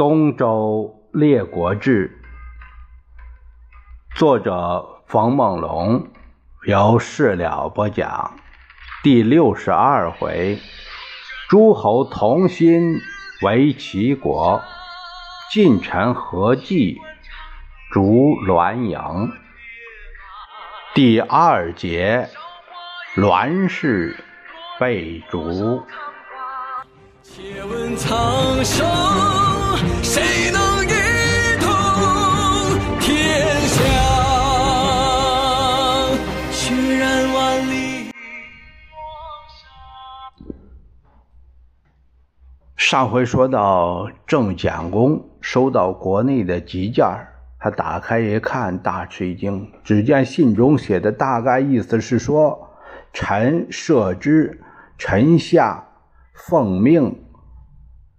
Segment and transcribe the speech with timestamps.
[0.00, 2.18] 东周列国志》，
[4.18, 6.08] 作者冯梦龙，
[6.64, 8.34] 由事了播讲。
[9.02, 10.58] 第六十二回，
[11.50, 12.98] 诸侯同心
[13.42, 14.62] 为齐国，
[15.52, 16.98] 晋臣合计
[17.92, 19.30] 逐栾营。
[20.94, 22.30] 第二节，
[23.16, 24.16] 栾氏
[24.78, 25.84] 被逐。
[27.22, 28.88] 且问苍生，
[30.12, 30.88] 谁能一
[31.60, 31.70] 统
[32.98, 33.78] 天下？
[36.50, 38.10] 血染万里
[42.74, 47.06] 上回说到，郑简公收到国内的急件
[47.60, 49.70] 他打开一看，大吃一惊。
[49.84, 52.68] 只见信中写的大概意思是说
[53.14, 54.60] ：“臣设之，
[54.98, 55.86] 臣下。”
[56.48, 57.22] 奉命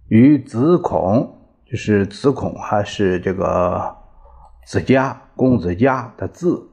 [0.08, 1.41] 于子孔，
[1.72, 3.96] 就是子孔还是这个
[4.66, 6.68] 子家公子家的字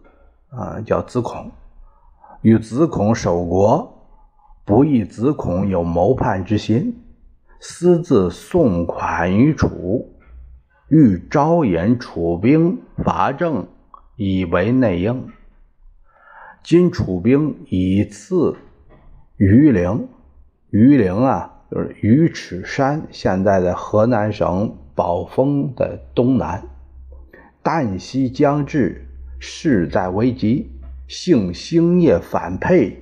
[0.50, 1.50] 啊，叫子孔。
[2.42, 4.10] 与子孔守国，
[4.66, 7.02] 不意子孔有谋叛之心，
[7.62, 10.20] 私自送款于楚，
[10.90, 13.66] 欲招引楚兵伐郑，
[14.18, 15.30] 以为内应。
[16.62, 18.54] 今楚兵已次
[19.38, 20.10] 于陵。
[20.72, 26.62] 榆林啊，就是榆齿山，现在的河南省宝丰的东南。
[27.64, 29.08] 旦夕将至，
[29.40, 30.70] 势在危急，
[31.08, 33.02] 幸星夜反沛，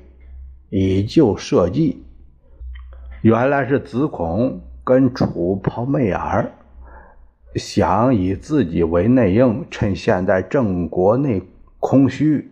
[0.69, 2.03] 以救社稷。
[3.23, 6.51] 原来是子孔跟楚抛媚眼
[7.55, 11.41] 想以自己为内应，趁现在郑国内
[11.79, 12.51] 空虚，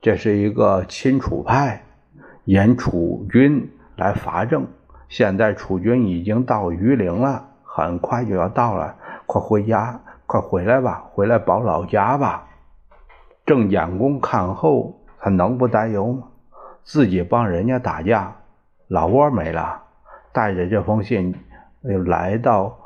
[0.00, 1.82] 这是一个亲楚派，
[2.44, 3.68] 引楚军。
[3.96, 4.64] 来伐郑，
[5.08, 8.94] 现在楚军已经到榆林了，很快就要到了，
[9.26, 12.46] 快回家，快回来吧，回来保老家吧。
[13.44, 16.28] 郑简公看后，他能不担忧吗？
[16.84, 18.36] 自己帮人家打架，
[18.86, 19.82] 老窝没了，
[20.32, 21.34] 带着这封信，
[21.82, 22.78] 又来到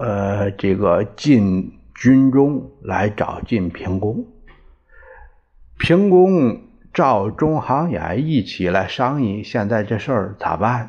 [0.00, 4.26] 呃这个晋军中来找晋平公。
[5.78, 6.62] 平公。
[6.96, 10.88] 召中行眼一起来商议，现在这事儿咋办？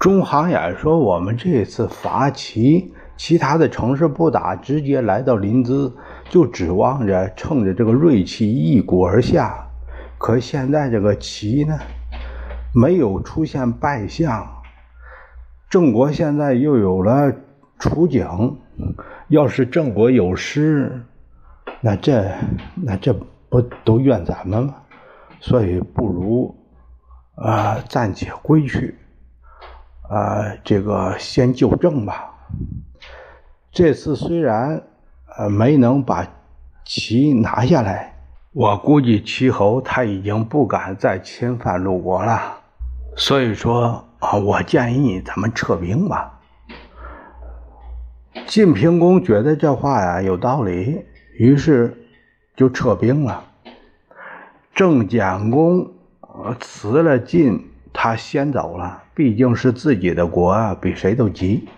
[0.00, 5.92] 中行也说：“我们这次伐齐，其他的城市不打，直接来到临淄，
[6.30, 9.66] 就指望着趁着这个锐气一鼓而下。
[10.16, 11.78] 可现在这个齐呢，
[12.74, 14.62] 没有出现败相，
[15.68, 17.30] 郑国现在又有了
[17.78, 18.56] 楚景，
[19.28, 21.02] 要是郑国有失，
[21.82, 22.24] 那这
[22.74, 23.14] 那这
[23.50, 24.76] 不都怨咱们吗？”
[25.40, 26.54] 所以不如
[27.34, 28.94] 啊暂且归去，
[30.10, 32.34] 啊这个先就正吧。
[33.70, 34.82] 这次虽然
[35.38, 36.26] 呃没能把
[36.84, 38.16] 齐拿下来，
[38.52, 42.58] 我估计齐侯他已经不敢再侵犯鲁国了。
[43.16, 46.40] 所以说啊，我建议咱们撤兵吧。
[48.46, 51.04] 晋平公觉得这话呀有道理，
[51.38, 51.96] 于是
[52.56, 53.44] 就撤兵了。
[54.74, 55.92] 郑简公
[56.58, 59.04] 辞了晋，他先走了。
[59.20, 61.68] 毕竟是自己的国啊，比谁都急。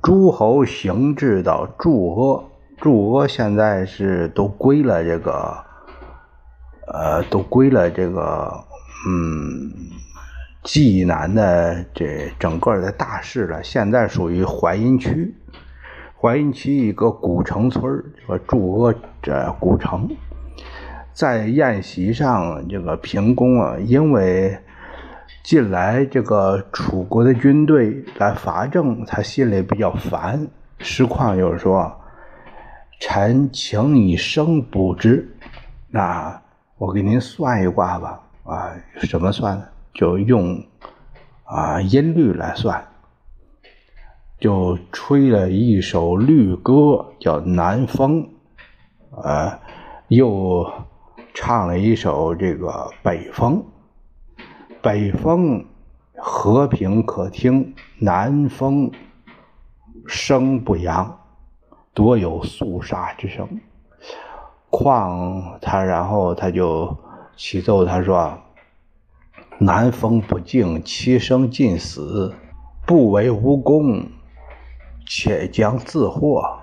[0.00, 2.44] 诸侯行至到祝阿，
[2.78, 5.58] 祝阿现在是都归了这个，
[6.86, 8.50] 呃，都归了这个，
[9.06, 9.70] 嗯，
[10.62, 13.62] 济南的这整个的大市了。
[13.62, 15.34] 现在属于淮阴区，
[16.18, 20.08] 淮阴区一个古城村这个祝阿这古城。
[21.12, 24.58] 在宴席上，这个平公啊，因为
[25.42, 30.46] 近来这个楚国的军队来伐郑，他心里比较烦。
[30.78, 31.90] 实况就是说，
[33.00, 35.28] 臣请以生卜之。
[35.88, 36.40] 那
[36.78, 38.20] 我给您算一卦吧。
[38.44, 38.72] 啊，
[39.02, 39.64] 什么算呢？
[39.94, 40.62] 就用
[41.44, 42.84] 啊音律来算，
[44.38, 48.28] 就吹了一首律歌，叫《南风》，
[49.22, 49.58] 啊，
[50.08, 50.70] 又。
[51.32, 52.66] 唱了一首这个
[53.04, 53.54] 《北风》，
[54.82, 55.66] 北风
[56.16, 58.90] 和平可听，南风
[60.06, 61.20] 声不扬，
[61.92, 63.46] 多有肃杀之声。
[64.70, 66.96] 况他，然后他就
[67.36, 68.38] 起奏，他说
[69.60, 72.34] ：“南风不静，其声尽死，
[72.86, 74.06] 不为无功，
[75.06, 76.60] 且将自祸。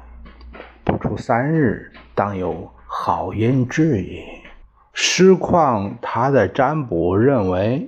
[0.84, 4.24] 不出三日，当有好音至矣。”
[5.00, 7.88] 实况他的占卜认为，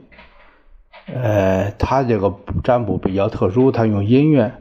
[1.14, 2.34] 呃，他这个
[2.64, 4.52] 占卜比较特殊，他用音乐，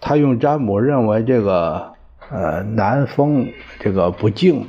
[0.00, 1.92] 他用占卜认为这个
[2.30, 3.48] 呃南风
[3.80, 4.66] 这个不静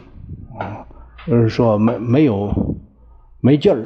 [0.57, 0.87] 啊，
[1.27, 2.51] 就是说没没有
[3.41, 3.85] 没劲儿，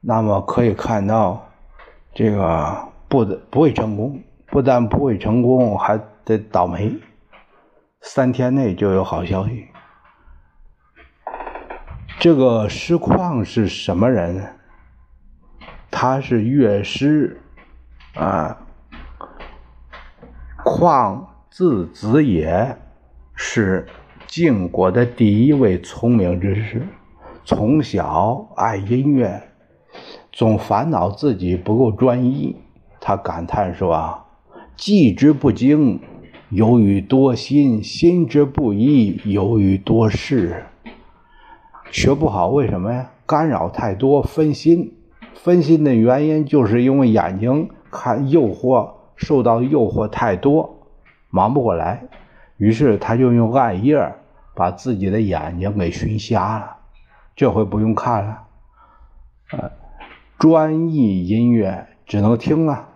[0.00, 1.48] 那么可以看到
[2.14, 2.76] 这个
[3.08, 6.94] 不不会成功，不但不会成功，还得倒霉，
[8.00, 9.66] 三天内就有好消息。
[12.18, 14.55] 这个师旷是什么人？
[15.98, 17.40] 他是乐师
[18.16, 18.58] 啊。
[20.62, 22.76] 旷字子也，
[23.34, 23.86] 是
[24.26, 26.86] 晋国的第一位聪明之士。
[27.46, 29.42] 从小爱音乐，
[30.30, 32.54] 总烦恼自己不够专一。
[33.00, 34.26] 他感叹说：“啊，
[34.76, 35.98] 技之不精，
[36.50, 40.62] 由于多心；心之不一，由于多事。
[41.90, 43.12] 学不好，为什么呀？
[43.24, 44.92] 干扰太多，分心。
[45.42, 50.86] 分心的原因，就是因为眼睛看诱惑。”受到诱惑太多，
[51.30, 52.02] 忙不过来，
[52.58, 54.12] 于是他就用暗叶
[54.54, 56.76] 把自己的眼睛给熏瞎了。
[57.34, 58.42] 这回不用看了，
[59.52, 59.70] 呃，
[60.38, 62.90] 专一音乐只能听啊。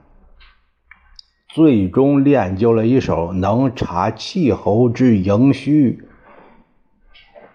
[1.48, 6.04] 最终练就了一手能察气候之盈虚，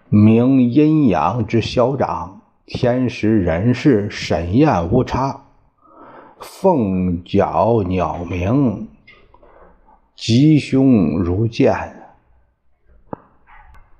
[0.08, 2.35] 明阴阳之消长，
[2.66, 5.44] 天时人事审验无差。
[6.40, 8.88] 凤角鸟鸣，
[10.16, 11.74] 吉凶如见，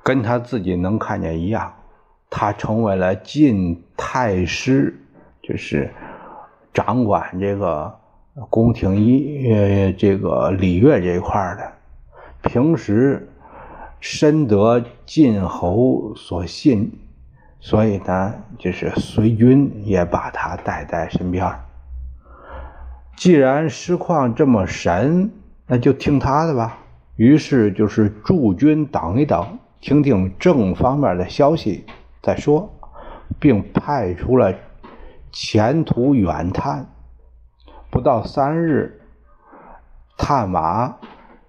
[0.03, 1.73] 跟他自己能看见一样。
[2.29, 5.01] 他成为了晋太师，
[5.41, 5.95] 就是
[6.75, 7.95] 掌管这个
[8.51, 11.73] 宫廷仪呃这个礼乐这一块的。
[12.43, 13.33] 平时
[14.01, 16.93] 深得晋侯所信，
[17.61, 21.53] 所以呢，就是随军也把他带在身边。
[23.17, 25.31] 既然师旷这么神，
[25.67, 26.79] 那就听他的吧。
[27.17, 31.87] 于是就是驻军等一等，听听正方面的消息
[32.23, 32.73] 再说，
[33.41, 34.55] 并派出了
[35.33, 36.87] 前途远探。
[37.91, 39.01] 不到三日，
[40.19, 40.97] 探马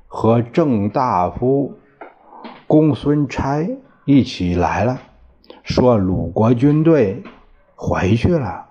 [0.08, 1.78] 和郑大夫
[2.66, 3.68] 公孙差
[4.06, 5.02] 一起来了，
[5.68, 7.22] 说鲁国军队
[7.76, 8.66] 回去了。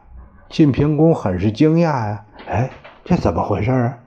[0.48, 2.70] 晋平公很是惊讶呀，哎。
[3.04, 3.98] 这怎么回事啊？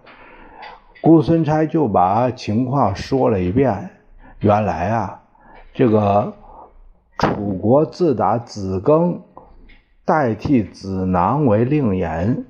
[1.00, 3.91] 公孙差就把情况说了一遍。
[4.39, 5.21] 原来啊，
[5.74, 6.33] 这个
[7.18, 9.19] 楚国自打子庚
[10.03, 12.45] 代替子囊为令尹，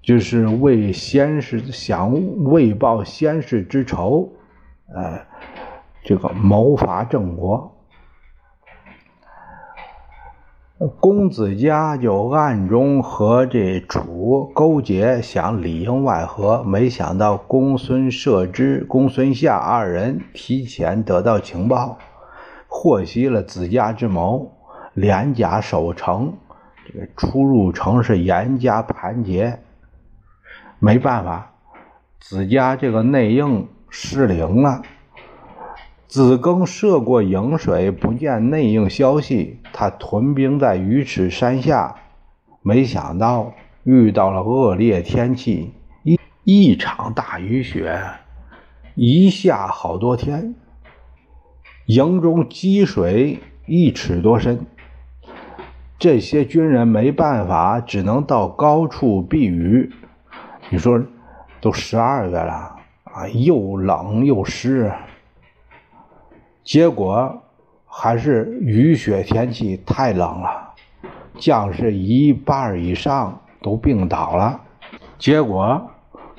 [0.00, 4.30] 就是为先世想为报先世之仇，
[4.94, 5.18] 呃，
[6.04, 7.74] 这个谋伐郑国。
[11.00, 16.62] 公子家就暗中和这楚勾结，想里应外合。
[16.62, 21.98] 没想到公孙涉之、公孙夏二人提前得到情报，
[22.68, 24.52] 获悉了子家之谋，
[24.94, 26.32] 连甲守城。
[26.86, 29.58] 这个出入城是严加盘结。
[30.78, 31.54] 没办法，
[32.20, 34.82] 子家这个内应失灵了。
[36.08, 39.60] 子庚涉过颍水，不见内应消息。
[39.74, 41.96] 他屯兵在鱼池山下，
[42.62, 43.52] 没想到
[43.84, 45.74] 遇到了恶劣天气，
[46.04, 48.00] 一一场大雨雪，
[48.94, 50.54] 一下好多天。
[51.84, 54.64] 营中积水一尺多深，
[55.98, 59.92] 这些军人没办法，只能到高处避雨。
[60.70, 61.02] 你说，
[61.60, 64.90] 都十二月了啊，又冷又湿。
[66.68, 67.42] 结果
[67.86, 70.74] 还是雨雪天气太冷了，
[71.38, 74.60] 将士一半以上都病倒了，
[75.18, 75.90] 结果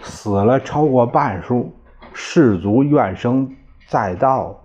[0.04, 1.74] 死了超过半数，
[2.14, 3.56] 士卒怨声
[3.88, 4.56] 载道。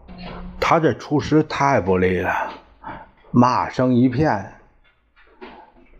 [0.60, 2.30] 他这出师太不利了，
[3.30, 4.46] 骂声一片。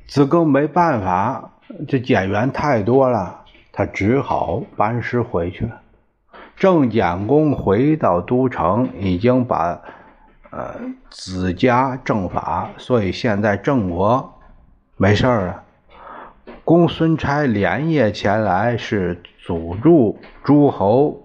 [0.06, 1.52] 子庚没办法，
[1.88, 3.40] 这减员太多了，
[3.73, 5.80] 他只好班师回去了。
[6.56, 9.80] 郑简公回到都城，已经把
[10.50, 10.75] 呃
[11.11, 14.32] 子家正法，所以现在郑国
[14.96, 15.62] 没事儿了。
[16.64, 21.20] 公孙差连夜前来，是阻住诸侯，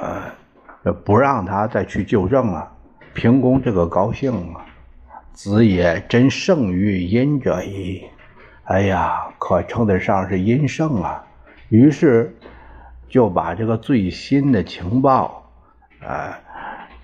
[0.00, 2.72] 呃，不让他再去救郑了。
[3.12, 4.64] 平公这个高兴啊，
[5.32, 8.04] 子也真胜于殷者矣。
[8.64, 11.24] 哎呀，可称得上是殷圣啊。
[11.68, 12.34] 于是。
[13.14, 15.44] 就把这个最新的情报，
[16.00, 16.34] 呃，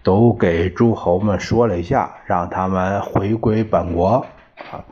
[0.03, 4.27] 都给诸侯们说了一下，让他们回归本国。
[4.73, 4.83] 啊，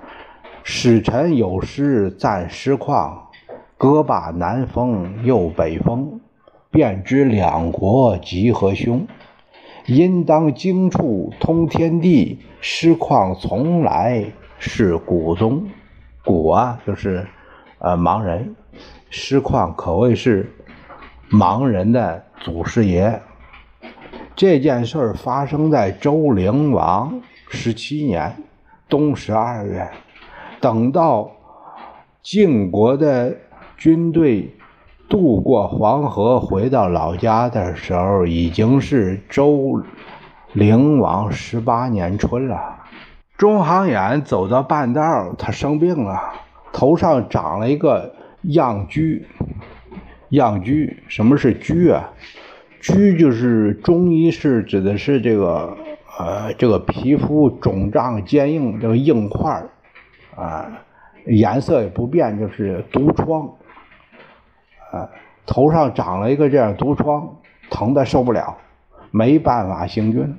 [0.62, 3.18] 使臣有诗赞诗旷，
[3.76, 6.20] 歌罢南风又北风，
[6.70, 9.04] 便知两国吉和凶。
[9.86, 14.24] 应当经处通天地，失况从来
[14.60, 15.66] 是古宗。
[16.24, 17.26] 古啊，就是
[17.80, 18.54] 呃盲人，
[19.10, 20.52] 失况可谓是
[21.30, 23.20] 盲人的祖师爷。
[24.34, 28.36] 这件事儿发生在周灵王十七年
[28.88, 29.88] 冬十二月，
[30.60, 31.30] 等到
[32.22, 33.36] 晋国的
[33.76, 34.54] 军队
[35.08, 39.82] 渡过黄河回到老家的时候，已经是周
[40.52, 42.76] 灵王十八年春了。
[43.36, 46.20] 中行衍走到半道，他生病了，
[46.72, 49.24] 头上长了一个样疽。
[50.30, 52.10] 样疽，什么是疽啊？
[52.80, 55.76] 疽就是中医是指的是这个
[56.18, 59.64] 呃这个皮肤肿胀坚硬这个硬块
[60.36, 60.80] 啊
[61.26, 63.48] 颜色也不变就是毒疮
[64.92, 65.10] 啊
[65.44, 67.36] 头上长了一个这样毒疮
[67.68, 68.56] 疼的受不了
[69.10, 70.36] 没办法行军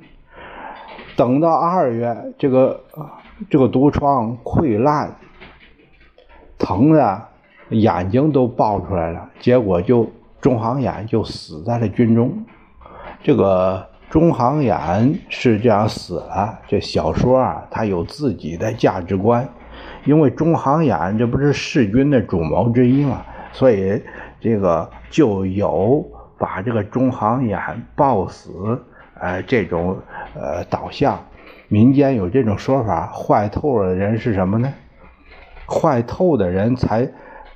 [1.16, 2.82] 等到二月这个
[3.50, 5.14] 这个毒疮溃烂
[6.58, 7.28] 疼的
[7.70, 10.10] 眼睛都爆出来了结果就。
[10.40, 12.32] 中行衍就死在了军中，
[13.22, 16.58] 这个中行衍是这样死了。
[16.66, 19.46] 这小说啊，他有自己的价值观，
[20.06, 23.22] 因为中行衍这不是弑君的主谋之一嘛，
[23.52, 24.02] 所以
[24.40, 26.02] 这个就有
[26.38, 27.60] 把这个中行衍
[27.94, 28.50] 暴死，
[29.20, 29.98] 呃，这种
[30.34, 31.20] 呃导向。
[31.68, 34.72] 民间有这种说法，坏透了的人是什么呢？
[35.68, 37.06] 坏透的人才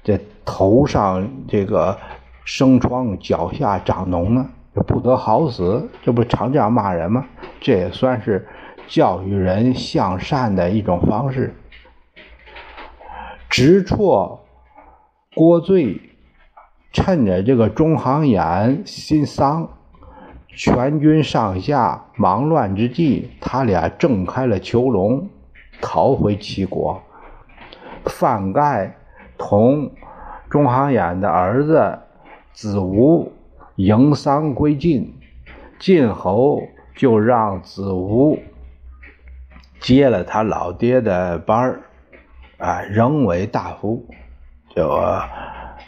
[0.05, 1.99] 这头上这个。
[2.47, 4.47] 生疮，脚下长脓呢，
[4.87, 7.25] 不得好死，这不常这样骂人吗？
[7.59, 8.47] 这也算是
[8.87, 11.55] 教育人向善的一种方式。
[13.49, 14.45] 直错
[15.35, 15.99] 郭罪，
[16.93, 19.67] 趁着这个中行衍心丧，
[20.49, 25.31] 全军上下忙乱之际，他俩挣开了囚笼，
[25.81, 27.03] 逃回齐国。
[28.05, 28.95] 范盖
[29.37, 29.91] 同
[30.49, 31.99] 中行衍的儿子。
[32.53, 33.33] 子吴
[33.75, 35.13] 迎丧归晋，
[35.81, 36.63] 晋侯
[36.95, 38.39] 就让子吴
[39.81, 41.81] 接了他老爹的班儿，
[42.59, 44.07] 啊，仍为大夫，
[44.69, 44.89] 就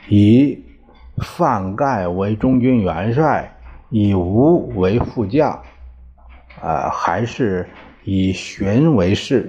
[0.09, 0.61] 以
[1.19, 3.57] 范盖为中军元帅，
[3.91, 5.63] 以吴为副将，
[6.61, 7.65] 啊，还是
[8.03, 9.49] 以荀为氏，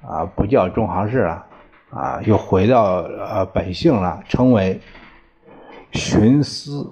[0.00, 1.44] 啊，不叫中行氏了，
[1.90, 4.80] 啊，又回到呃本姓了，称为。
[5.92, 6.88] 荀思，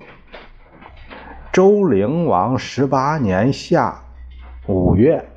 [1.53, 4.03] 周灵王十八年夏
[4.67, 5.29] 五月，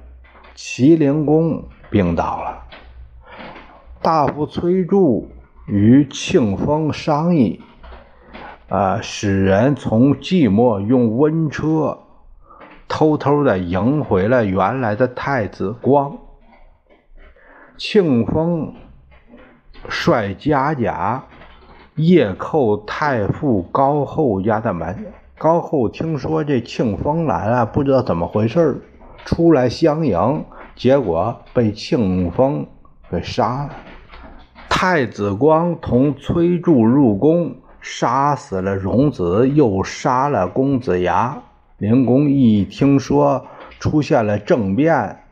[0.55, 2.63] 齐灵公病倒了。
[4.01, 5.27] 大夫崔杼
[5.67, 7.61] 与庆丰商议，
[8.67, 11.99] 啊，使人从寂寞用温车
[12.87, 16.17] 偷偷的迎回了原来的太子光。
[17.77, 18.73] 庆丰
[19.89, 21.23] 率家甲。
[21.95, 28.81] 夜叩太傅高后家的门，高后听说这庆丰来了，不知道怎么回事
[29.25, 32.65] 出来相迎，结果被庆丰
[33.09, 33.69] 给杀了。
[34.69, 41.37] 太子光同崔杼入宫，杀死了荣子，又杀了公子牙。
[41.77, 43.45] 灵公一听说
[43.79, 45.23] 出现了政变，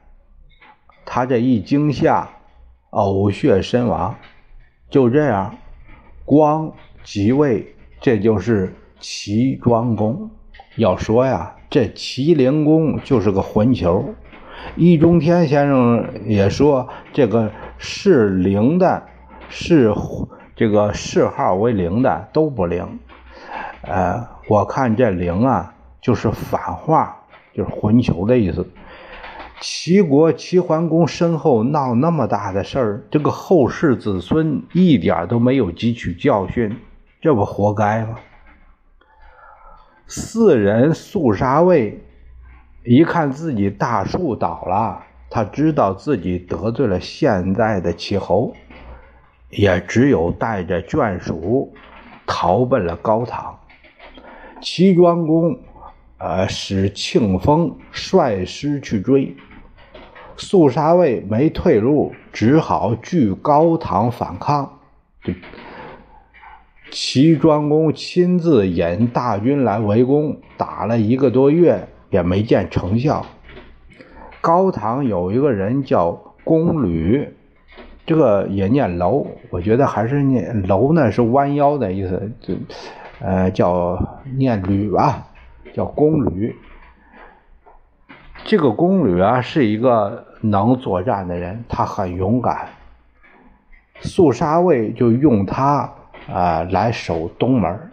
[1.05, 2.27] 他这一惊吓，
[2.91, 4.13] 呕血身亡。
[4.89, 5.55] 就这样。
[6.25, 6.71] 光
[7.03, 10.29] 即位，这就是齐庄公。
[10.75, 14.13] 要说呀，这齐灵公就是个混球。
[14.75, 19.03] 易中天先生也说，这个是灵的，
[19.49, 19.93] 是
[20.55, 22.99] 这个谥号为灵的都不灵。
[23.81, 28.67] 呃，我看这灵啊，就是反话，就是混球的意思。
[29.61, 36.77] 齐国齐桓公身后闹那么大的事儿，这个后世子孙一点都没有汲取教训，
[37.19, 38.15] 这不活该吗？
[40.07, 42.01] 四人肃杀卫
[42.85, 48.53] 一看自己大树倒了，他知道自己得罪了现在的齐侯，
[49.49, 51.73] 也只有带着眷属
[52.25, 53.59] 逃奔了高唐。
[54.61, 55.59] 齐庄公，
[56.17, 59.35] 呃，使庆丰率师去追。
[60.39, 64.79] 肃杀卫没退路，只好据高唐反抗。
[66.89, 73.25] 齐庄公亲自引大军来围攻，打了一个多月也没见成效。
[74.41, 76.11] 高唐有一个人叫
[76.45, 77.33] 公吕，
[78.05, 82.31] 这个也念楼，我觉得还是念楼呢，是弯腰的意思。
[83.19, 85.27] 呃，叫念吕吧，
[85.73, 86.55] 叫公吕。
[88.45, 92.69] 这个公吕啊，是一个能作战的人，他很勇敢。
[94.01, 95.93] 肃杀卫就用他
[96.31, 97.91] 啊来守东门。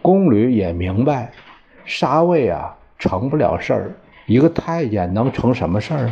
[0.00, 1.32] 宫吕也明白，
[1.84, 6.10] 杀卫啊成不了事儿，一个太监能成什么事儿？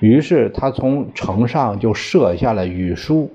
[0.00, 3.32] 于是他从城上就设下了语书，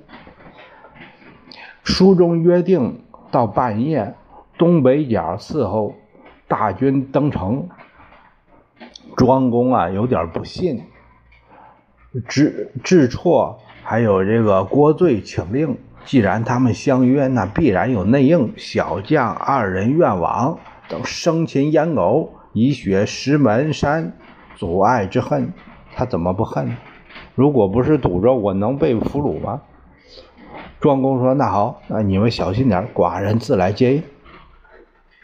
[1.84, 3.02] 书中约定
[3.32, 4.14] 到半夜
[4.58, 5.96] 东北角伺候
[6.48, 7.68] 大军登城。
[9.18, 10.84] 庄公啊有点不信，
[12.28, 18.54] 智智错还有这个郭罪请令，既然他们相约，那必然有内应。
[18.58, 24.12] 小将二人愿往，等生擒燕狗，以雪石门山，
[24.58, 25.54] 阻碍之恨。
[25.96, 26.76] 他怎么不恨？
[27.36, 29.62] 如果不是堵着，我能被俘虏吗？
[30.80, 34.04] 庄公说：“那好，那你们小心点，寡人自来接应。”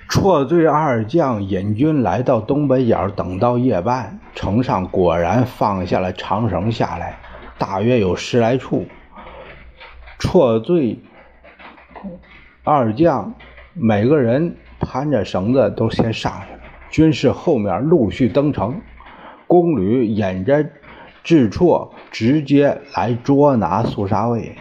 [0.10, 7.18] 绰罪二将引军来到东北角，等到夜半，城上果然放下了长绳下来，
[7.58, 8.86] 大约有十来处。
[10.18, 11.00] 绰罪
[12.64, 13.34] 二将
[13.74, 16.60] 每个人攀着绳子都先上去了，
[16.90, 18.82] 军士后面陆续登城。
[19.46, 20.66] 宫吕引着
[21.24, 24.58] 智绰直接来捉拿肃杀卫。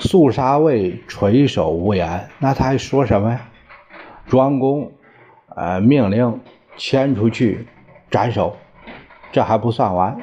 [0.00, 3.40] 肃杀卫垂首无言，那他还说什么呀？
[4.26, 4.92] 庄公，
[5.54, 6.40] 呃，命令
[6.76, 7.66] 牵出去
[8.10, 8.56] 斩首，
[9.32, 10.16] 这还不算完，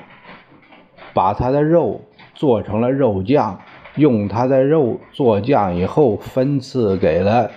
[1.14, 2.02] 把他的肉
[2.36, 3.60] 做成了肉酱，
[3.96, 7.50] 用他的肉做酱以后分赐给了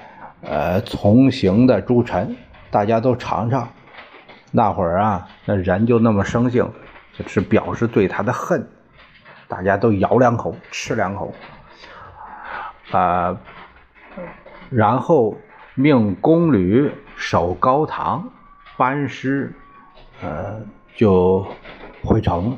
[0.43, 2.37] 呃从行的诸臣，
[2.71, 3.69] 大家都尝尝。
[4.53, 6.71] 那会儿啊，那人就那么生性，
[7.13, 8.67] 就是表示对他的恨，
[9.49, 11.31] 大家都咬两口，吃两口。
[12.91, 13.41] 啊，
[14.71, 15.37] 然后
[15.75, 18.31] 命宫女守高堂，
[18.77, 19.53] 班师，
[20.23, 20.61] 呃，
[20.95, 21.47] 就
[22.03, 22.57] 回城。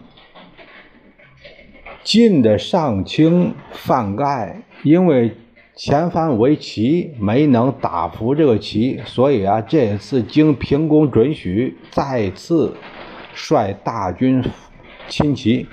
[2.05, 5.37] 晋的上卿范盖因为
[5.75, 12.75] 前番为齐，没能打服这个齐，所以啊，这次经平公准许，再次
[13.35, 14.43] 率大军
[15.09, 15.67] 亲齐。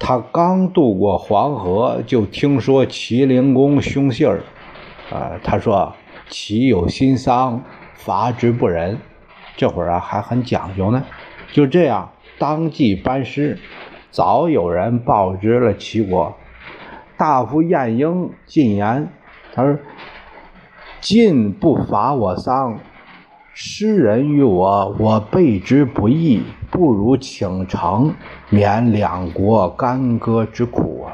[0.00, 4.40] 他刚渡过黄河，就听说齐灵公凶信儿，
[5.12, 5.92] 啊，他说
[6.28, 7.62] 齐有新丧，
[7.94, 8.98] 伐之不仁。
[9.56, 11.04] 这会儿啊还很讲究呢。
[11.52, 13.58] 就这样，当即班师。
[14.10, 16.34] 早有人报知了齐国，
[17.16, 19.08] 大夫晏婴进言，
[19.54, 19.78] 他说
[21.00, 22.80] ：“晋不伐我丧。”
[23.54, 26.42] 施人于我，我备之不易，
[26.80, 28.14] 不如请城，
[28.48, 31.12] 免两国干戈之苦啊！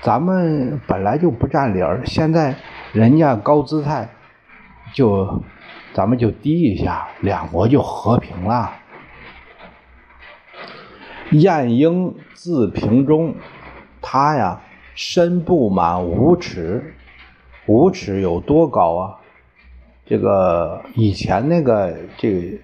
[0.00, 2.54] 咱们本来就不占理儿，现在
[2.92, 4.08] 人家高姿态，
[4.94, 5.42] 就
[5.92, 8.70] 咱们就低一下，两国就和平了。
[11.32, 13.34] 晏婴字平中，
[14.00, 14.60] 他呀
[14.94, 16.94] 身不满五尺，
[17.66, 19.16] 五尺有多高啊？
[20.06, 22.58] 这个以前那个这个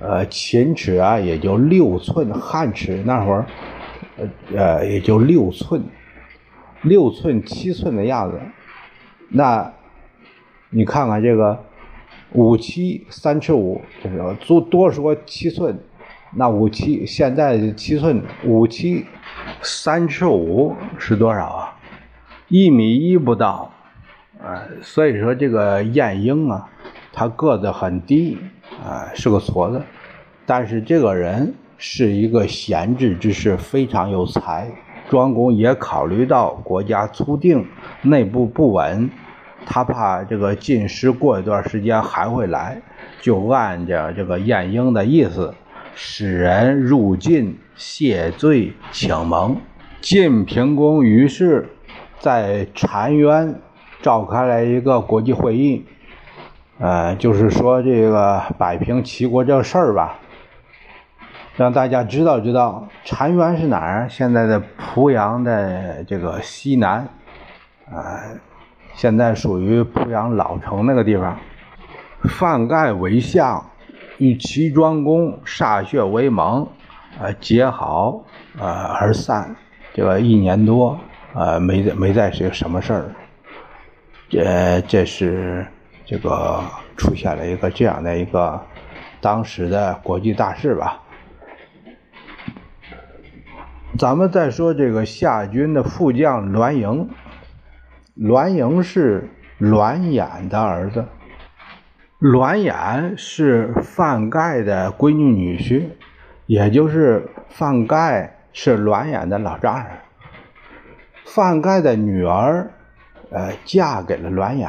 [0.00, 3.46] 呃秦尺啊，也就六寸，汉尺那会儿
[4.54, 5.84] 呃也就六寸，
[6.82, 8.40] 六寸七寸的样子。
[9.28, 9.72] 那
[10.70, 11.64] 你看看这个
[12.32, 15.78] 五七三尺五，就是多多说七寸，
[16.34, 19.04] 那五七现在七寸五七
[19.62, 21.76] 三尺五是多少啊？
[22.48, 23.72] 一米一不到。
[24.42, 26.70] 呃，所以说这个晏婴啊，
[27.12, 28.38] 他个子很低，
[28.82, 29.82] 啊，是个矬子，
[30.46, 34.70] 但是这个人是一个贤智之士，非常有才。
[35.08, 37.66] 庄公也考虑到国家初定，
[38.02, 39.10] 内部不稳，
[39.66, 42.80] 他怕这个晋师过一段时间还会来，
[43.20, 45.54] 就按着这个晏婴的意思，
[45.94, 49.56] 使人入晋谢罪请盟。
[50.00, 51.68] 晋平公于是，
[52.18, 53.54] 在澶渊。
[54.02, 55.84] 召开了一个国际会议，
[56.80, 60.18] 呃，就是说这个摆平齐国这个事儿吧，
[61.56, 64.08] 让大家知道知道澶渊是哪儿？
[64.08, 67.06] 现在的濮阳的这个西南，
[67.92, 68.18] 啊，
[68.94, 71.36] 现在属于濮阳老城那个地方。
[72.22, 73.62] 范盖为相，
[74.16, 76.66] 与齐庄公歃血为盟，
[77.18, 78.24] 呃，结好，
[78.58, 79.54] 呃，而散。
[79.92, 80.98] 这个一年多，
[81.34, 83.04] 呃，没没再是什么事儿。
[84.30, 85.66] 这这是
[86.10, 86.60] 这个
[86.96, 88.60] 出现了一个这样的一个
[89.20, 91.00] 当时的国际大事吧。
[93.96, 97.08] 咱们再说这个夏军的副将栾盈，
[98.16, 101.06] 栾盈是栾衍的儿子。
[102.18, 105.90] 栾衍是范盖的闺女女婿，
[106.46, 109.92] 也就是范盖是栾衍的老丈人。
[111.24, 112.68] 范盖的女儿，
[113.30, 114.68] 呃，嫁给了栾衍，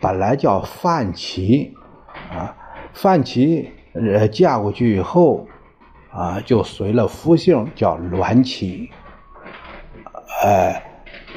[0.00, 1.74] 本来叫范琪，
[2.30, 2.56] 啊，
[2.92, 5.46] 范琪呃嫁过去以后，
[6.10, 8.90] 啊，就随了夫姓，叫栾琪。
[10.42, 10.82] 呃，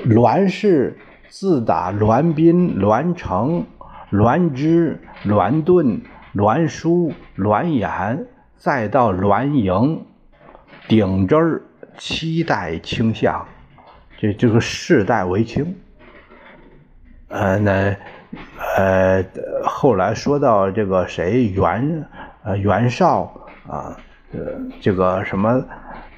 [0.05, 0.97] 栾氏
[1.27, 3.65] 自打栾斌、栾成、
[4.09, 6.01] 栾枝、栾盾、
[6.33, 10.05] 栾书、栾衍，再到栾盈，
[10.87, 11.61] 顶针儿
[11.97, 13.45] 七代卿相，
[14.17, 15.75] 这这个世代为清。
[17.27, 17.95] 呃，那
[18.77, 19.23] 呃，
[19.63, 22.05] 后来说到这个谁袁
[22.43, 23.33] 呃袁绍
[23.67, 23.97] 啊，
[24.31, 24.39] 呃，
[24.81, 25.63] 这个什么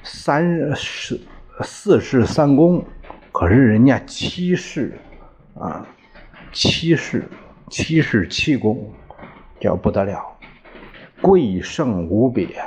[0.02, 1.20] 三世。
[1.62, 2.84] 四世三公，
[3.32, 4.92] 可是人家七世
[5.58, 5.86] 啊，
[6.52, 7.24] 七世
[7.70, 8.92] 七世七公，
[9.58, 10.36] 叫不得了，
[11.22, 12.66] 贵盛无比啊！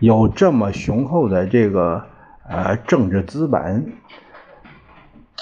[0.00, 2.04] 有这么雄厚的这个
[2.48, 3.92] 呃政治资本，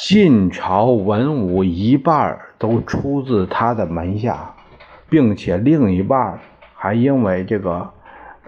[0.00, 4.54] 晋朝文武一半都出自他的门下，
[5.10, 6.38] 并且另一半
[6.72, 7.90] 还因为这个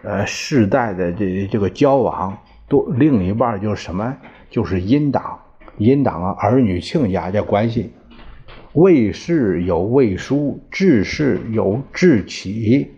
[0.04, 2.38] 呃世代的这这个交往。
[2.68, 4.16] 多另一半就是什么？
[4.48, 5.40] 就是阴党，
[5.76, 7.92] 阴党啊，儿女亲家这关系。
[8.74, 12.92] 魏氏有魏书，智氏有智启，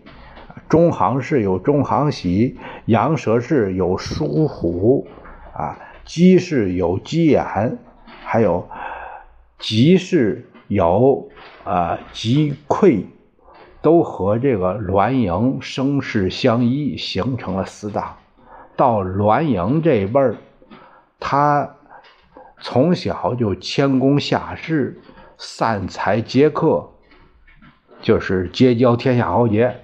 [0.69, 5.07] 中行氏有中行喜，阳蛇氏有叔虎，
[5.55, 7.77] 啊，姬氏有姬衍，
[8.33, 8.67] 还有
[9.59, 11.29] 吉氏有
[11.63, 13.05] 啊吉溃，
[13.79, 18.17] 都和这个栾盈声势相依，形成了死党。
[18.75, 20.37] 到栾盈这一辈儿，
[21.19, 21.75] 他
[22.59, 24.99] 从小就谦恭下士，
[25.37, 26.89] 散财接客，
[28.01, 29.79] 就是结交天下豪杰，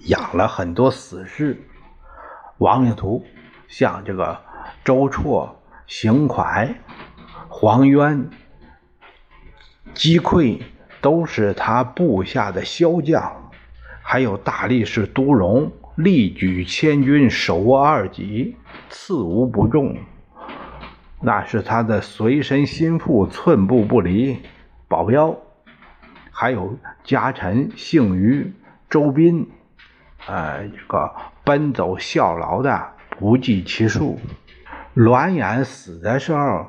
[0.00, 1.62] 养了很多死士、
[2.58, 3.24] 亡命徒，
[3.68, 4.38] 像这个
[4.84, 5.48] 周绰、
[5.86, 6.74] 邢蒯、
[7.60, 8.30] 黄渊、
[9.92, 10.60] 击溃，
[11.00, 13.50] 都是他部下的骁将，
[14.00, 15.72] 还有大力士都荣。
[15.96, 18.54] 力举千军，手握二戟，
[18.90, 19.96] 刺无不中。
[21.20, 24.38] 那是他的随身心腹，寸步不离。
[24.86, 25.36] 保镖，
[26.30, 28.52] 还有家臣、姓于、
[28.88, 29.50] 周斌，
[30.28, 34.20] 呃，这个奔走效劳的不计其数。
[34.94, 36.66] 栾衍死的时候，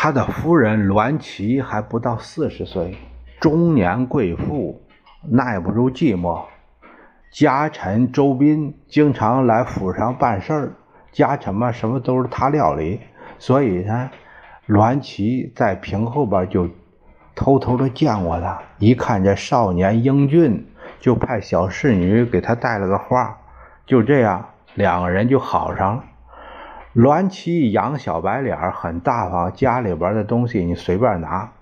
[0.00, 2.96] 他的夫人栾琪还不到四十岁，
[3.40, 4.80] 中年贵妇，
[5.28, 6.44] 耐不住寂寞。
[7.32, 10.72] 家臣周斌经常来府上办事儿，
[11.10, 13.00] 家臣嘛，什么都是他料理，
[13.40, 14.08] 所以呢，
[14.66, 16.68] 栾琪在屏后边就
[17.34, 20.64] 偷偷的见过他，一看这少年英俊，
[21.00, 23.36] 就派小侍女给他带了个花，
[23.84, 26.04] 就这样，两个人就好上了。
[26.94, 31.52] 栾琪养小白脸，很大方，家里边的东西你随便拿。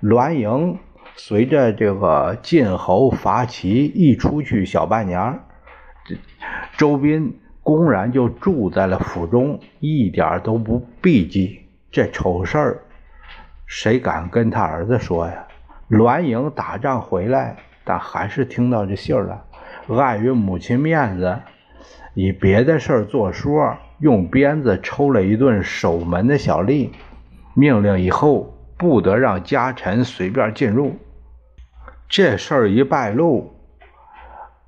[0.00, 0.78] 栾盈。
[1.18, 5.40] 随着这个晋侯伐齐一出去小半年，
[6.76, 11.60] 周斌公然就住在了府中，一点都不避忌。
[11.90, 12.82] 这丑事儿，
[13.64, 15.46] 谁敢跟他儿子说呀？
[15.88, 19.42] 栾盈打仗回来，但还是听到这信儿了。
[19.98, 21.38] 碍于母亲面子，
[22.12, 26.90] 以别的事儿做说，用鞭子抽了一顿守门的小吏，
[27.54, 30.96] 命令以后不得让家臣随便进入。
[32.08, 33.54] 这事儿一败露，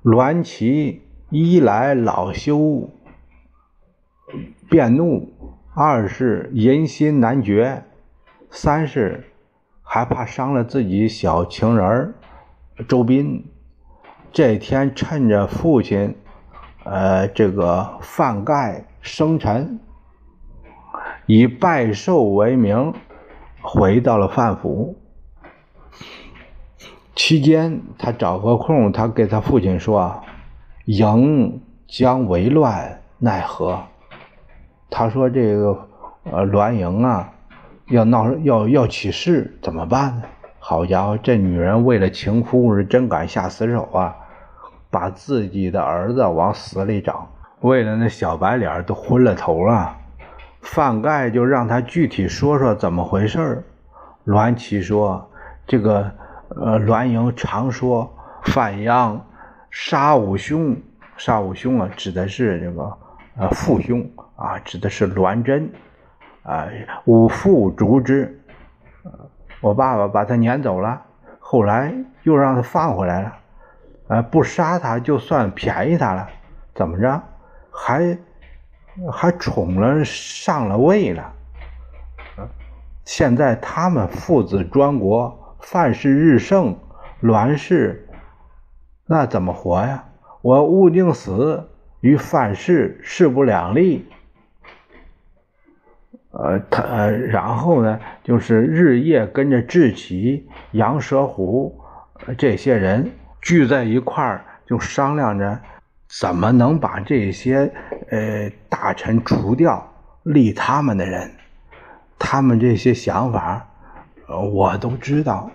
[0.01, 2.89] 栾琪一来恼羞
[4.69, 5.31] 变怒，
[5.73, 7.83] 二是淫心难决，
[8.49, 9.25] 三是
[9.83, 12.13] 还怕伤了自己小情人
[12.87, 13.45] 周斌。
[14.31, 16.15] 这天趁着父亲，
[16.83, 19.79] 呃，这个饭盖生辰，
[21.25, 22.93] 以拜寿为名，
[23.61, 24.97] 回到了范府。
[27.15, 30.23] 期间，他找个空，他给他父亲说
[30.85, 33.83] ：“营将为乱，奈何？”
[34.89, 35.87] 他说：“这个
[36.23, 37.33] 呃，栾营啊，
[37.87, 40.23] 要闹要要起事，怎么办呢？”
[40.59, 44.15] 好家伙，这女人为了情夫是真敢下死手啊！
[44.91, 47.15] 把自己的儿子往死里整，
[47.61, 49.97] 为了那小白脸都昏了头了。
[50.61, 53.63] 范盖就让他具体说说怎么回事
[54.25, 55.29] 栾琪说
[55.65, 56.11] ：“这个。”
[56.55, 58.11] 呃，栾盈常说
[58.45, 59.19] 范鞅
[59.69, 60.75] 杀五兄，
[61.15, 62.97] 杀五兄啊，指的是这个
[63.37, 64.03] 呃父兄
[64.35, 65.71] 啊，指的是栾真
[66.41, 66.67] 啊，
[67.05, 68.41] 五父逐之，
[69.61, 70.99] 我爸爸把他撵走了，
[71.37, 71.93] 后来
[72.23, 73.33] 又让他放回来了，
[74.07, 76.27] 呃，不杀他就算便宜他了，
[76.73, 77.21] 怎么着，
[77.71, 78.17] 还
[79.11, 81.33] 还宠了上了位了，
[83.05, 86.77] 现在他们父子专国，范氏日盛，
[87.21, 88.07] 栾氏
[89.05, 90.05] 那怎么活呀？
[90.41, 91.69] 我勿宁死
[92.01, 94.07] 与范氏势不两立。
[96.31, 101.81] 呃，他呃，然后呢，就是日夜跟着智奇、杨蛇虎
[102.37, 105.59] 这些人聚在一块儿，就商量着
[106.09, 107.71] 怎么能把这些
[108.09, 109.87] 呃大臣除掉，
[110.23, 111.31] 立他们的人。
[112.17, 113.65] 他们这些想法，
[114.27, 115.49] 我都知道。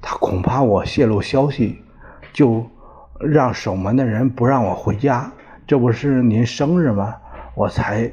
[0.00, 1.82] 他恐怕我泄露消息，
[2.32, 2.68] 就
[3.20, 5.30] 让守门的人不让我回家。
[5.66, 7.16] 这不是您生日吗？
[7.54, 8.10] 我才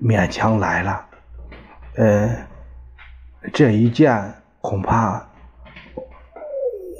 [0.00, 1.06] 勉强来了。
[1.96, 2.30] 呃，
[3.52, 5.26] 这一见恐怕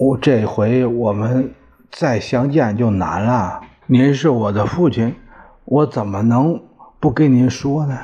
[0.01, 1.53] 我这回我们
[1.91, 3.61] 再相见就难了。
[3.93, 5.17] 您是我的父亲，
[5.65, 6.63] 我怎么能
[7.01, 7.99] 不跟您说呢？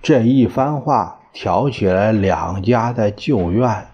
[0.00, 3.86] 这一番话挑起了两家的旧怨。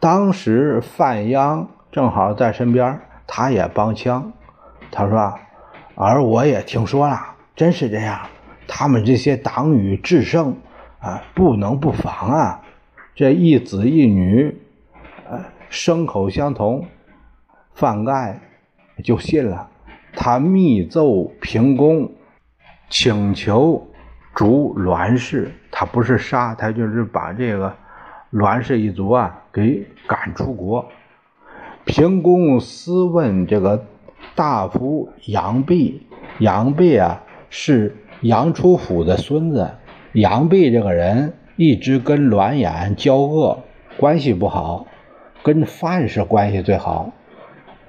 [0.00, 4.32] 当时范鞅正好在身边，他也帮腔，
[4.90, 5.34] 他说
[5.94, 7.20] ：“而我也听说了，
[7.54, 8.18] 真是这样，
[8.66, 10.56] 他们这些党羽制胜。”
[11.00, 12.62] 啊，不能不防啊！
[13.14, 14.56] 这一子一女，
[15.28, 16.86] 呃，牲口相同，
[17.74, 18.40] 范盖
[19.04, 19.68] 就信了。
[20.14, 22.12] 他密奏平公，
[22.88, 23.88] 请求
[24.34, 25.50] 逐栾氏。
[25.70, 27.74] 他不是杀，他就是把这个
[28.30, 30.86] 栾氏一族啊给赶出国。
[31.84, 33.84] 平公私问这个
[34.34, 36.06] 大夫杨弼，
[36.38, 39.70] 杨弼啊是杨出府的孙子。
[40.12, 43.64] 杨弼这个人一直跟栾衍交恶，
[43.96, 44.86] 关系不好，
[45.42, 47.12] 跟范氏关系最好。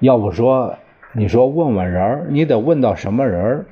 [0.00, 0.76] 要不说，
[1.14, 3.66] 你说问问人你得问到什么人儿？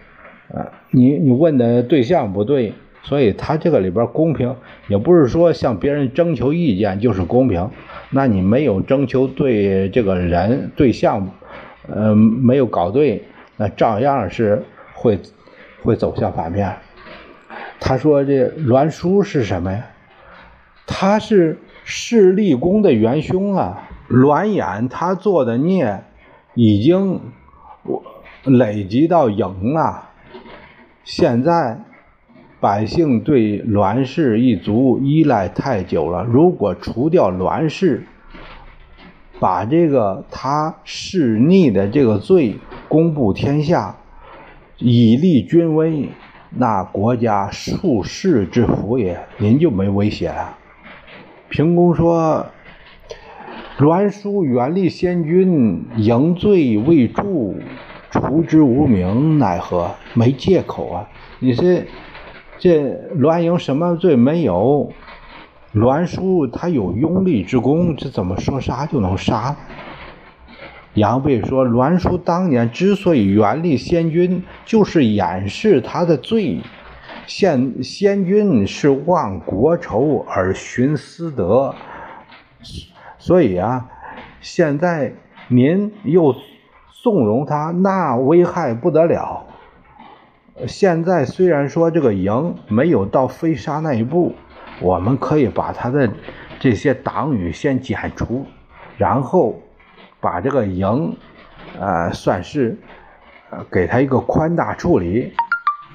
[0.49, 4.55] 呃，你你问的对象不对，所以他这个里边公平，
[4.89, 7.71] 也不是说向别人征求意见就是公平。
[8.11, 11.31] 那你没有征求对这个人对象，
[11.89, 13.25] 呃，没有搞对，
[13.57, 14.63] 那照样是
[14.95, 15.19] 会
[15.83, 16.77] 会走向反面。
[17.81, 19.87] 他说：“这栾书是什么呀？
[20.87, 23.89] 他是势利公的元凶啊！
[24.09, 26.03] 栾衍他做的孽
[26.55, 27.21] 已经
[27.83, 28.03] 我
[28.45, 30.11] 累积到营了。
[31.05, 31.81] 现在
[32.61, 38.07] 百姓对栾氏一族依赖太久了，如果除掉栾氏，
[39.41, 42.57] 把这个他弑逆的这个罪
[42.89, 43.97] 公布天下，
[44.79, 46.09] 以立君威。”
[46.55, 50.59] 那国家数世之福也，您就没威胁了。
[51.49, 52.45] 平公说
[53.79, 57.55] ：“栾书原立先君，迎罪未著，
[58.11, 59.91] 除之无名，奈何？
[60.15, 61.09] 没借口啊！
[61.39, 61.87] 你这
[62.59, 64.93] 这栾盈什么罪没有？
[65.73, 69.57] 栾书他有拥立之功，这怎么说杀就能杀？”
[70.95, 76.61] 杨备说：“栾书当年之所以原立先君，就是掩饰他的罪。
[77.27, 81.75] 现先君是忘国仇而徇私德，
[83.23, 83.89] 所以啊，
[84.41, 85.13] 现在
[85.47, 86.35] 您又
[86.91, 89.47] 纵容他，那危害不得了。
[90.67, 94.35] 现在虽然说这个营没有到飞杀那一步，
[94.81, 96.11] 我们可以把他的
[96.59, 98.45] 这些党羽先剪除，
[98.99, 99.63] 然后。”
[100.23, 101.17] 把这个营，
[101.81, 102.79] 呃，算是，
[103.73, 105.33] 给他一个宽大处理，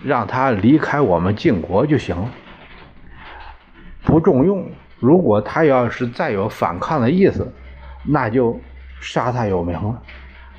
[0.04, 2.30] 让他离开我们晋国就行了。
[4.04, 7.52] 不重用，如果他要是再有反抗的意思，
[8.04, 8.60] 那就
[9.00, 10.02] 杀他有名了。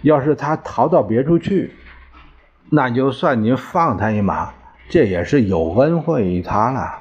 [0.03, 1.73] 要是他逃到别处去，
[2.71, 4.53] 那就算您放他一马，
[4.89, 7.01] 这也是有恩惠于他了。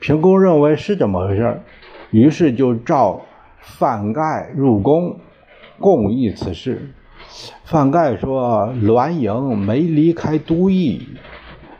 [0.00, 1.60] 平公认为是这么回事
[2.10, 3.22] 于是就召
[3.60, 5.18] 范盖入宫。
[5.80, 6.92] 共议此事。
[7.64, 11.08] 范盖说：“栾盈没离开都邑，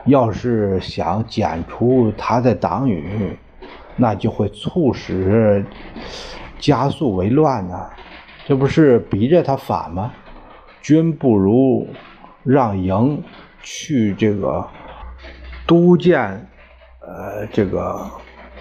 [0.05, 3.37] 要是想剪除他的党羽，
[3.95, 5.65] 那就会促使
[6.59, 7.89] 加速为乱呐。
[8.45, 10.13] 这不是逼着他反吗？
[10.81, 11.87] 君不如
[12.43, 13.23] 让营
[13.61, 14.67] 去这个
[15.65, 16.47] 都建，
[16.99, 18.09] 呃，这个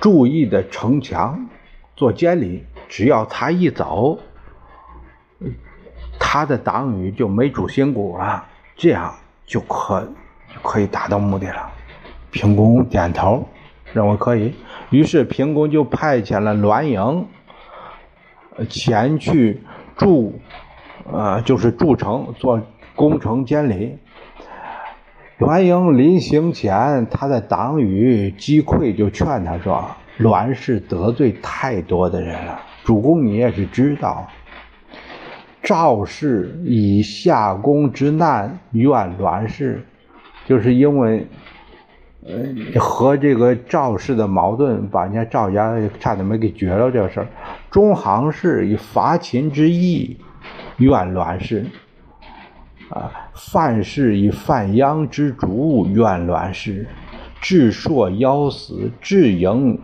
[0.01, 1.47] 注意的城墙
[1.94, 2.64] 做监理。
[2.88, 4.18] 只要他一走。”
[6.18, 8.44] 他的党羽就没主心骨了，
[8.77, 10.09] 这样就可
[10.62, 11.70] 可以达到目的了。
[12.31, 13.47] 平公点头，
[13.94, 14.52] 认为可以。
[14.90, 17.26] 于是平公就派遣了栾盈
[18.68, 19.62] 前去
[19.96, 20.38] 筑，
[21.11, 22.61] 呃，就是筑城做
[22.94, 23.96] 工程监理。
[25.38, 29.85] 栾盈临行前，他的党羽击溃就劝他说
[30.18, 34.28] ：“栾氏得罪太多的人了，主公你也是知道。
[35.61, 39.83] 赵氏以下宫之难怨栾氏，
[40.46, 41.26] 就是因为
[42.78, 46.90] 和这个赵氏的矛盾，把人家赵家差点没给绝了。
[46.90, 47.28] 这事儿，
[47.70, 50.16] 中行氏以伐秦之意
[50.78, 51.66] 怨栾氏。”
[52.90, 56.87] 啊，范氏以范鞅之主怨栾氏，
[57.40, 59.80] 智硕夭死，智盈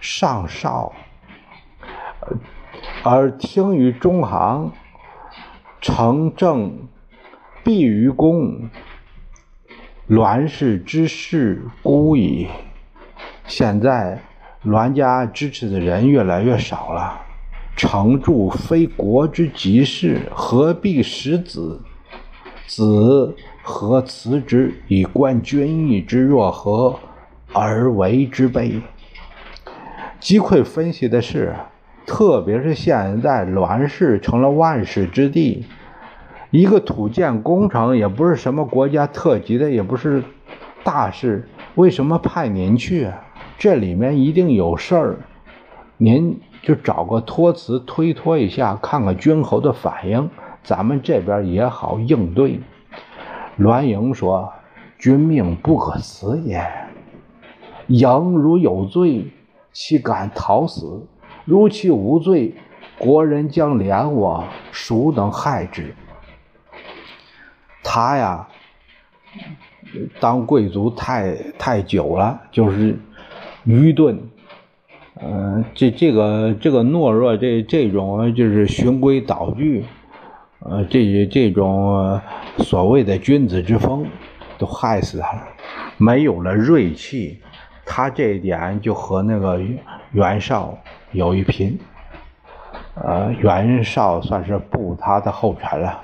[0.00, 0.92] 上少，
[3.04, 4.72] 而听于中行，
[5.80, 6.88] 成正
[7.62, 8.70] 必于公，
[10.08, 12.48] 栾氏之事孤矣。
[13.46, 14.18] 现在
[14.62, 17.20] 栾家支持的人越来越少了，
[17.76, 21.82] 成助非国之急事，何必使子？
[22.66, 26.98] 子何辞之以观君义之若何
[27.52, 28.80] 而为之悲？
[30.18, 31.54] 击溃分析的是，
[32.06, 35.66] 特别是现在栾氏成了万世之地，
[36.50, 40.24] 一个土建工程也不是什么国家特级的，也不是
[40.82, 43.20] 大事，为什么派您去啊？
[43.58, 45.16] 这里面一定有事儿，
[45.98, 50.30] 您就找个托词推脱一下，看看君侯的反应。
[50.62, 52.60] 咱们这边也好应对。
[53.56, 54.50] 栾盈说
[54.98, 56.66] ：“君命不可辞也。
[57.88, 59.26] 盈如有罪，
[59.72, 61.06] 岂敢逃死？
[61.44, 62.54] 如其无罪，
[62.98, 65.94] 国人将怜我，孰能害之？”
[67.90, 68.46] 他呀，
[70.20, 72.94] 当贵族太太久了，就是
[73.64, 74.20] 愚钝。
[75.22, 79.86] 嗯，这这个这个懦弱，这这种就是循规蹈矩。
[80.60, 82.20] 呃，这这种
[82.58, 84.06] 所谓的君子之风，
[84.58, 85.42] 都害死他了，
[85.96, 87.40] 没有了锐气，
[87.86, 89.58] 他这一点就和那个
[90.12, 90.76] 袁绍
[91.12, 91.78] 有一拼。
[92.96, 96.02] 呃，袁绍算是步他的后尘了。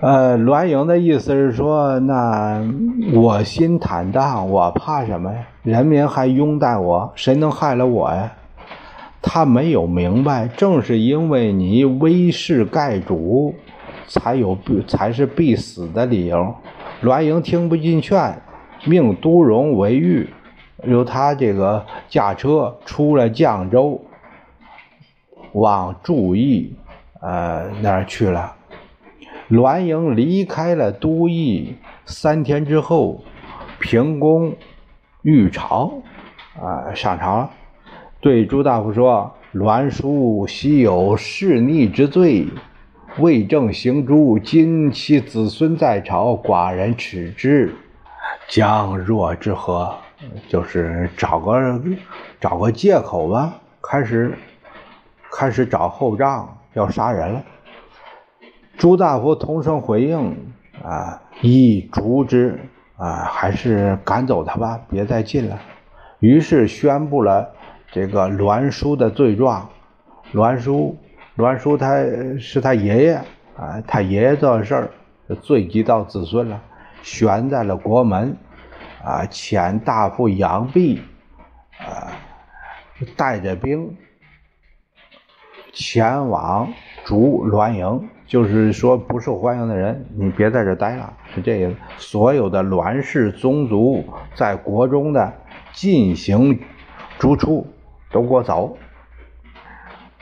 [0.00, 2.64] 呃，栾盈的意思是说，那
[3.14, 5.44] 我心坦荡，我怕什么呀？
[5.64, 8.32] 人民还拥戴我，谁能害了我呀？
[9.20, 13.52] 他没有明白，正是因为你威势盖主，
[14.06, 16.54] 才有必才是必死的理由。
[17.00, 18.40] 栾盈听不进劝，
[18.84, 20.30] 命都荣为御，
[20.84, 24.00] 由他这个驾车出了绛州，
[25.54, 26.76] 往注意
[27.20, 28.54] 呃那儿去了。
[29.48, 33.22] 栾盈离开了都邑三天之后，
[33.80, 34.54] 平公
[35.22, 36.02] 御朝
[36.60, 37.50] 啊上朝了。
[38.20, 42.46] 对朱大夫说：“栾书昔有弑逆之罪，
[43.18, 44.38] 未正行诛。
[44.38, 47.74] 今其子孙在朝，寡人耻之，
[48.48, 49.94] 将若之何？”
[50.48, 51.80] 就是找个
[52.40, 54.36] 找个借口吧，开始
[55.32, 57.42] 开始找后账，要杀人了。
[58.78, 62.58] 朱大夫同声回应：“啊，宜逐之
[62.96, 65.58] 啊，还是赶走他吧，别再进了。”
[66.20, 67.52] 于是宣布了。
[67.90, 69.70] 这个栾书的罪状，
[70.32, 70.98] 栾书，
[71.36, 71.96] 栾书他
[72.38, 73.14] 是他爷爷
[73.56, 74.90] 啊，他爷爷做的事儿，
[75.40, 76.60] 罪及到子孙了，
[77.02, 78.36] 悬在了国门，
[79.02, 81.00] 啊，遣大夫杨弼，
[81.78, 82.12] 啊，
[83.16, 83.96] 带着兵
[85.72, 86.70] 前往
[87.06, 94.04] 逐栾营，就是说不受欢迎的人，你别在这待了，是这个，所有的栾氏宗族
[94.36, 95.32] 在国中的
[95.72, 96.60] 进行
[97.18, 97.66] 逐出。
[98.10, 98.78] 都给我走，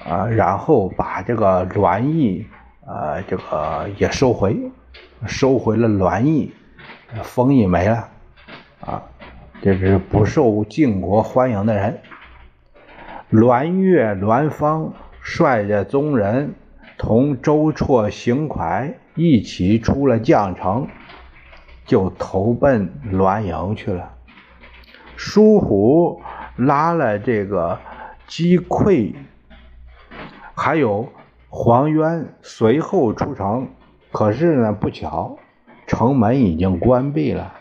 [0.05, 2.45] 啊，然后把这个栾邑，
[2.85, 4.57] 呃，这个也收回，
[5.25, 6.53] 收回了栾邑，
[7.23, 8.09] 封邑没了，
[8.81, 9.01] 啊，
[9.63, 12.01] 这是不受晋国欢迎的人。
[13.31, 14.93] 栾越、栾芳
[15.23, 16.57] 率着宗人，
[16.99, 20.89] 同周绰、邢怀一起出了绛城，
[21.85, 24.13] 就投奔栾营去了。
[25.17, 26.23] 舒虎。
[26.59, 27.79] 拉了这个
[28.27, 29.13] 击溃，
[30.55, 31.13] 还有
[31.51, 33.69] 黄渊随后出城，
[34.11, 35.39] 可是呢，不巧
[35.87, 37.53] 城门已经关闭了。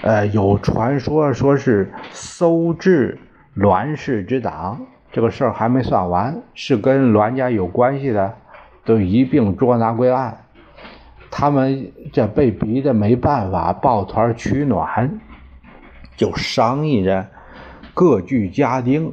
[0.00, 3.18] 呃，有传说说是搜治
[3.52, 8.34] 栾氏之党，这个事儿还没算完，是跟栾家有关系的，
[8.84, 10.44] 都一并捉拿归案。
[11.30, 15.20] 他们这被逼的没办法，抱团取暖，
[16.16, 17.26] 就商议着。
[17.92, 19.12] 各具家丁，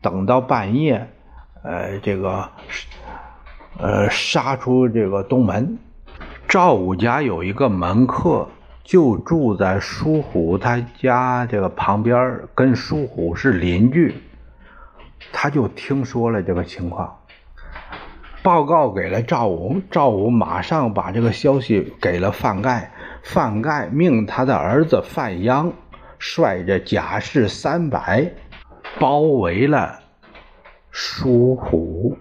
[0.00, 1.08] 等到半夜，
[1.62, 2.48] 呃，这个
[3.78, 5.78] 呃杀出这个东门。
[6.46, 8.46] 赵武家有一个门客，
[8.84, 14.14] 就住在舒虎他家这个旁边，跟舒虎是邻居。
[15.30, 17.20] 他就听说了这个情况，
[18.42, 22.92] 报告给了赵武，赵武马上把这个消息给了范盖，
[23.22, 25.72] 范盖命他的儿子范鞅
[26.18, 28.32] 率着甲士三百
[28.98, 30.00] 包围了
[30.90, 32.18] 舒虎。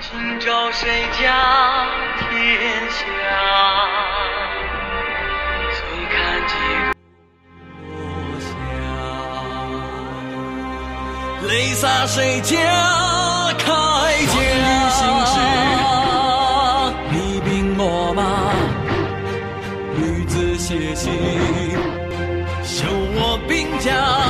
[0.00, 1.86] 今朝谁家
[2.18, 4.09] 天下？
[11.50, 12.56] 泪洒谁家
[13.58, 13.66] 铠
[14.28, 14.38] 甲？
[17.10, 18.22] 你兵我马，
[19.96, 21.12] 女子写信，
[22.62, 22.86] 修
[23.16, 24.29] 我兵家。